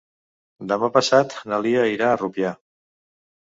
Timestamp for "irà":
1.99-2.09